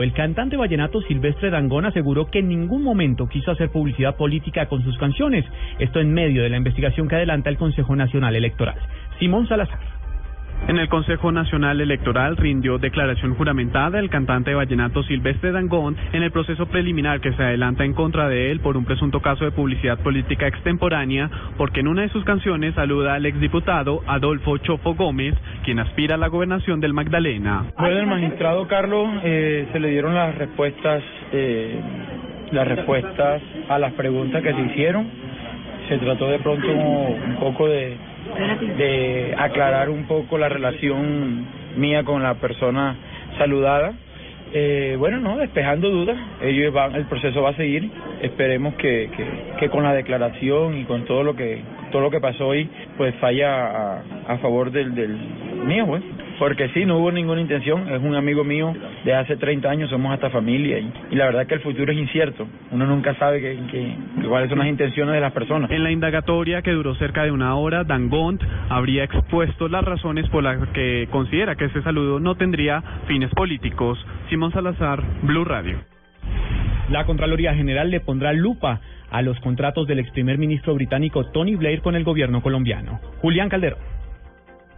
[0.00, 4.82] El cantante vallenato Silvestre Dangón aseguró que en ningún momento quiso hacer publicidad política con
[4.82, 5.44] sus canciones.
[5.78, 8.76] Esto en medio de la investigación que adelanta el Consejo Nacional Electoral.
[9.18, 9.99] Simón Salazar.
[10.68, 16.30] En el Consejo Nacional Electoral rindió declaración juramentada el cantante vallenato Silvestre Dangón en el
[16.30, 19.98] proceso preliminar que se adelanta en contra de él por un presunto caso de publicidad
[19.98, 25.80] política extemporánea, porque en una de sus canciones saluda al exdiputado Adolfo Chofo Gómez, quien
[25.80, 27.64] aspira a la gobernación del Magdalena.
[27.78, 31.02] Bueno, el magistrado Carlos eh, se le dieron las respuestas,
[31.32, 31.80] eh,
[32.52, 35.08] las respuestas a las preguntas que se hicieron.
[35.88, 37.96] Se trató de pronto un poco de
[38.76, 42.96] de aclarar un poco la relación mía con la persona
[43.38, 43.92] saludada.
[44.52, 47.88] Eh, bueno, no, despejando dudas, ellos el proceso va a seguir.
[48.22, 49.26] Esperemos que, que,
[49.58, 53.14] que, con la declaración y con todo lo que todo lo que pasó hoy, pues
[53.16, 55.16] falla a, a favor del, del
[55.66, 56.02] mío, pues.
[56.40, 58.74] Porque sí, no hubo ninguna intención, es un amigo mío
[59.04, 61.98] de hace 30 años, somos hasta familia y, y la verdad que el futuro es
[61.98, 65.70] incierto, uno nunca sabe que, que, cuáles son las intenciones de las personas.
[65.70, 70.42] En la indagatoria que duró cerca de una hora, Dangont habría expuesto las razones por
[70.42, 73.98] las que considera que ese saludo no tendría fines políticos.
[74.30, 75.76] Simón Salazar, Blue Radio.
[76.88, 81.54] La Contraloría General le pondrá lupa a los contratos del ex primer ministro británico Tony
[81.54, 82.98] Blair con el gobierno colombiano.
[83.20, 83.99] Julián Calderón.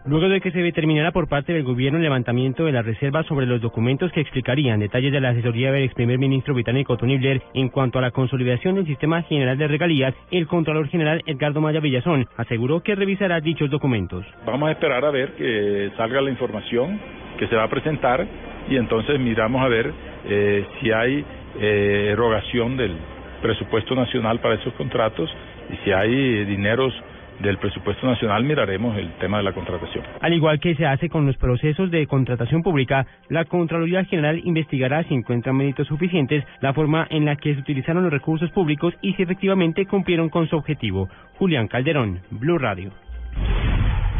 [0.05, 3.45] Luego de que se determinara por parte del gobierno el levantamiento de las reservas sobre
[3.45, 7.41] los documentos que explicarían detalles de la asesoría del ex primer ministro británico Tony Blair
[7.53, 11.79] en cuanto a la consolidación del sistema general de regalías, el Contralor General Edgardo Maya
[11.79, 14.25] Villazón aseguró que revisará dichos documentos.
[14.45, 16.99] Vamos a esperar a ver que salga la información
[17.39, 18.27] que se va a presentar
[18.69, 19.93] y entonces miramos a ver
[20.25, 21.23] eh, si hay
[21.61, 22.97] eh, erogación del
[23.41, 25.33] presupuesto nacional para esos contratos
[25.71, 26.93] y si hay dineros
[27.39, 30.03] del presupuesto nacional miraremos el tema de la contratación.
[30.21, 35.03] Al igual que se hace con los procesos de contratación pública, la Contraloría General investigará
[35.03, 39.13] si encuentra méritos suficientes la forma en la que se utilizaron los recursos públicos y
[39.13, 41.09] si efectivamente cumplieron con su objetivo.
[41.37, 42.91] Julián Calderón, Blue Radio.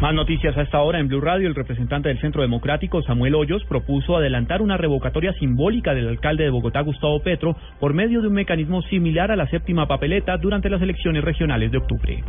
[0.00, 1.48] Más noticias a esta hora en Blue Radio.
[1.48, 6.50] El representante del Centro Democrático, Samuel Hoyos, propuso adelantar una revocatoria simbólica del alcalde de
[6.50, 10.82] Bogotá, Gustavo Petro, por medio de un mecanismo similar a la séptima papeleta durante las
[10.82, 12.22] elecciones regionales de octubre.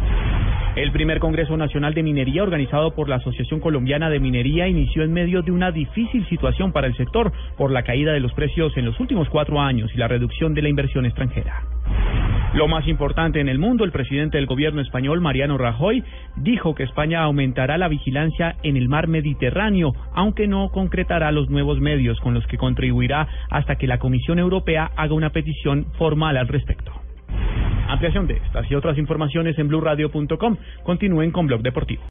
[0.76, 5.14] El primer Congreso Nacional de Minería, organizado por la Asociación Colombiana de Minería, inició en
[5.14, 8.84] medio de una difícil situación para el sector por la caída de los precios en
[8.84, 11.64] los últimos cuatro años y la reducción de la inversión extranjera.
[12.56, 16.04] Lo más importante en el mundo, el presidente del gobierno español, Mariano Rajoy,
[16.36, 21.80] dijo que España aumentará la vigilancia en el mar Mediterráneo, aunque no concretará los nuevos
[21.80, 26.50] medios con los que contribuirá hasta que la Comisión Europea haga una petición formal al
[26.50, 26.92] respecto.
[27.88, 30.58] Ampliación de estas y otras informaciones en blurradio.com.
[30.84, 32.04] Continúen con Blog Deportivo.